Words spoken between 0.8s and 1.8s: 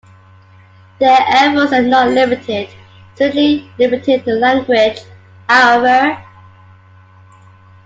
Their efforts